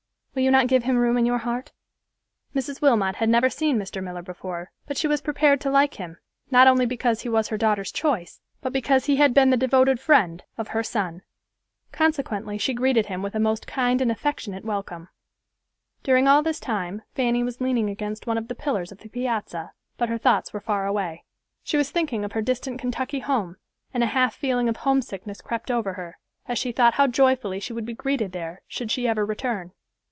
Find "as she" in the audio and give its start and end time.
26.47-26.71